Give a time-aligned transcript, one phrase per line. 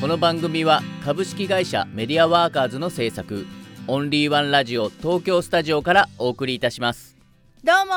[0.00, 3.48] この番組は株式会社メディアワーカーズの制作
[3.88, 7.16] オンリーワンラジオ東京スタジオからお送りいたします。
[7.64, 7.94] どうも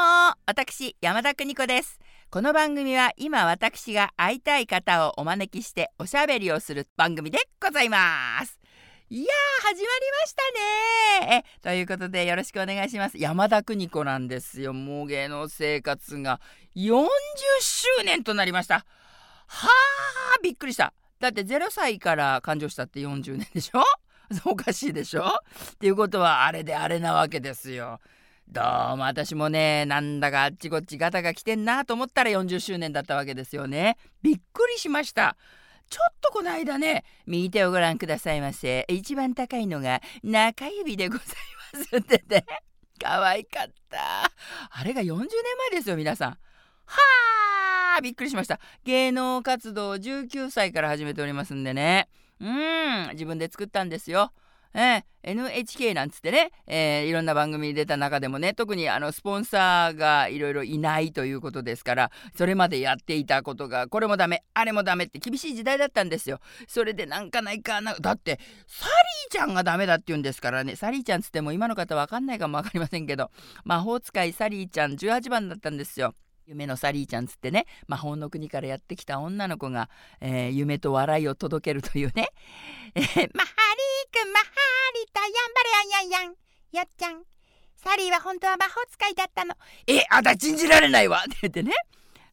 [0.47, 1.99] 私山田邦子です。
[2.31, 8.59] この番組は今私が会いたい方をお招きしておしゃべりをする番組でございます。
[9.11, 9.85] いやー始まり
[10.21, 10.35] まし
[11.19, 11.43] たね。
[11.45, 13.19] えということでよろしくお願いします。
[13.19, 14.73] 山田邦子なんですよ。
[14.73, 16.41] もう芸能生活が
[16.75, 17.05] 40
[17.61, 18.87] 周年となりました。
[19.45, 23.83] はあびっくりしただって0歳から誕生したって40年でしょ？
[24.45, 25.23] おかしいでしょ？
[25.25, 27.99] っていうことはあれであれなわけですよ。
[28.47, 28.63] どう
[28.97, 33.97] も私もねなんだかあっちこっちガタが来てんなと思ったら40周年だったわけですよね。
[34.21, 35.37] びっくりしました。
[35.89, 41.27] ちょっとこの間ね右手をご覧くださいませ一番高いのが中指でござい
[41.73, 42.45] ますってね
[43.01, 44.31] 可愛かった
[44.69, 45.27] あれが40年
[45.71, 46.37] 前ですよ皆さん
[48.01, 48.59] びっくりしました。
[48.83, 52.09] 芸能活動19歳から始めておりますんでね。
[52.39, 54.31] うん自分で作ったんですよ。
[54.73, 66.39] えー、NHK なんつってね、えー、いろんな番組に出た中でもね特にあのスポンサーがいろいろいないということですからそれまでやっていたことがこれもダメあれもダメって厳しい時代だったんですよ。
[66.67, 70.75] それでなんかないかなだってサリーちゃんがダメだって言うんですからね。
[70.75, 73.29] サリーちゃんつっても今の方わかんないかもわかりませんけど
[73.65, 76.15] 魔法使いサリーちゃん18番だったんですよ。
[76.51, 82.27] 夢のサリーちゃんつってね魔法の国からやってきた女の子が、えー、夢と笑いを届けるというね「、
[82.93, 84.45] マハリーくんマハ
[84.93, 86.35] リーとやんばれやんやんやん。
[86.73, 87.23] やっちゃん。
[87.77, 89.55] サリーは本当は魔法使いだったの」
[89.87, 91.73] 「えあだ信じられないわ」って言ってね。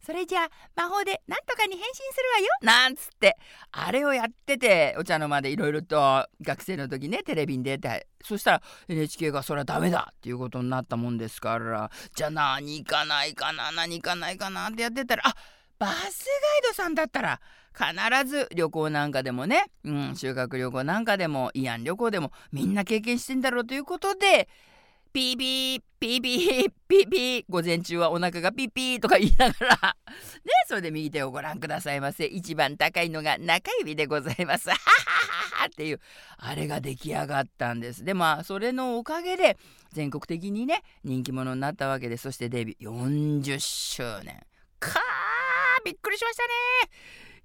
[0.08, 2.46] それじゃあ魔法でなんとかに変身するわよ。
[2.62, 3.36] なんつって。
[3.72, 15.34] あれをやっててお茶の間でいろいろと学生の時ねテレビに出てそしたら NHK がそれはダメだっていうことになったもんですからじゃあ何かないかな何かないかなってやってたらあ
[15.78, 16.10] バスガイ
[16.70, 17.40] ドさんだったら
[17.74, 24.48] 必ず旅行なんかでもね、うん、修学旅行なんかでも慰安旅行でもみんな経験してんだろうということで
[25.18, 29.96] ピーピーピーピーピーピー午前中はお腹がピーピーとか言いながら。
[30.06, 32.26] ねそれで右手をご覧くださいませ。
[32.26, 34.68] 一番高いのが中指でございます。
[34.68, 34.80] はは
[35.62, 35.98] はっていう
[36.36, 38.04] あれが出来上がったんです。
[38.04, 39.58] でまあそれのおかげで
[39.92, 44.40] 全国的にね人気者になったわけでそしてデビュー40周年。
[44.78, 46.48] かーびっくりしましたね。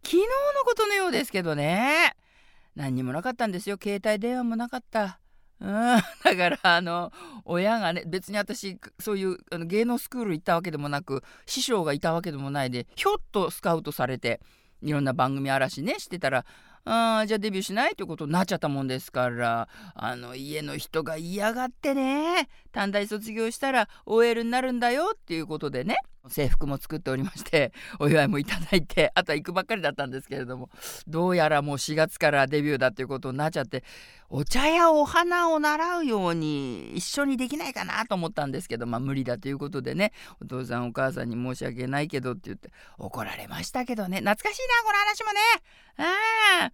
[0.04, 0.26] 昨日の
[0.64, 2.16] ことのようですけどね。
[2.76, 3.78] 何にもなかったんですよ。
[3.82, 5.20] 携帯電話もなかった。
[5.64, 5.72] うん、
[6.24, 7.12] だからあの
[7.46, 14.42] 親がね別に私そういうあの芸能スクール行ったわけでもなく師匠がいたわけでもないでひょっとスカウトされて
[14.82, 16.46] いろんな番組嵐ねしてたら
[16.84, 25.96] あじゃあデビューしないということになっちゃったもんですからあの家の人が嫌がってね短大卒業したら OL になるんだよっていうことでね。
[26.30, 30.70] 制服も作っておりまして お祝いもいただいて あとは行くばっかりだったんですけれども
[31.08, 33.84] どうやらもう4月からデビューだっていうことになっちゃって
[34.30, 44.20] お茶やお花を習うように一緒にできないかなと思ったんですけどまあ無理だということでねお父さんお母さんに申し訳ないけどって言って怒られましたけどね。
[44.20, 45.40] 懐かしいなこの話もね。
[45.98, 46.72] ああ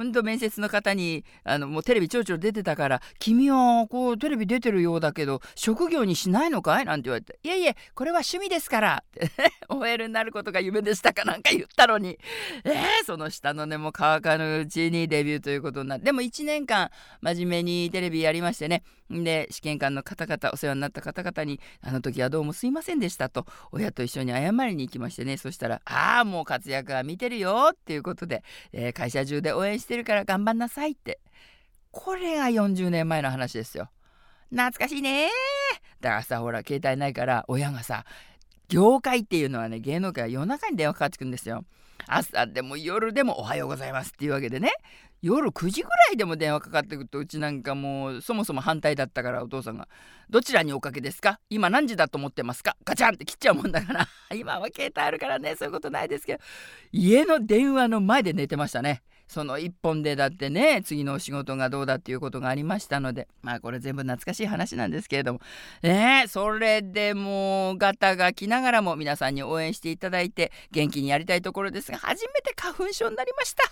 [0.00, 9.30] ほんと面接の方にあのもうテレビちょろちょろ出てたから「君はこうテレビ出てるようだけど職業にしないのかい?」なんて言われて「いえいえこれは趣味ですから」って
[9.68, 12.18] OL になることが夢でしたかなんか言ったのに。
[12.64, 16.90] えー、その下の根も乾かぬうちにデビューということになってでも1年間
[17.20, 18.82] 真面目にテレビやりましてね。
[19.10, 25.36] で試験官の方々お世話になった方々に「あの時はどうもすいませんでした」と親と一緒に謝りに行きましてね。
[25.36, 31.18] そしたら「ああもう活躍は見てるよ」っていうことで、えー、会社中で応援しててるから頑張んなさいって
[31.90, 33.90] これが40年前の話ですよ。
[34.50, 35.28] 懐かしいね
[36.00, 38.04] だからさほら携帯ないから親がさ
[38.68, 41.64] 業界っていうのはね芸能界は夜中に電話かかってくるんですよ。
[42.06, 44.72] 朝でも夜でもおはようございますっていうわけでね
[45.22, 49.86] 夜9時ぐらいでも電話かかってくるとうちなんかもうそもそも反対だったからお父さんが
[50.30, 51.40] 「どちらにおかけですか？
[51.50, 56.42] 今何時だと思ってますか?」ガチャンって切っちゃうもんだから 今は携帯あるからねそういうことないですけど
[56.92, 59.02] 家の電話の前で寝てましたね。
[59.30, 65.40] その一本でだってね次のお仕事がどうだっていうことがありましたのでまあこれ全部懐かしい話なんですけれども。
[65.82, 73.62] ねそれでもうガタが来ながらも皆さんに応援していただいて元気にやりたいところですが初めて花粉症になりました。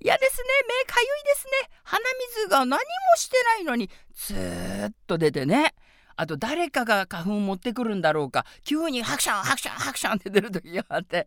[0.00, 0.44] 嫌ですね。
[0.66, 1.68] 目かゆいですね。
[1.84, 2.00] 鼻
[2.38, 2.78] 水が何も
[3.16, 4.34] してないのにず
[4.88, 5.74] っと出てね。
[6.16, 8.46] あと誰かが花粉を持ってくるんだろうか。
[8.64, 11.26] 急にハクションハクションハクションって出る時があって。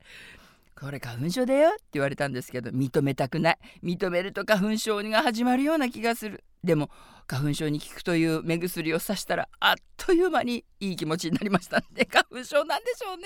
[0.80, 3.58] これ花粉症だよって言われたんですけど認めたくない。
[3.84, 6.44] 認めると花粉症が始まるような気がする。
[6.64, 6.90] でも
[7.28, 11.80] 花粉症に効くという目薬をさしたらあっという間にいい気持ちになりました。
[11.80, 13.24] んで花粉症なんでしょうね。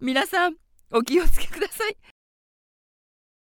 [0.00, 0.56] 皆さん
[0.90, 1.96] お気をつけください。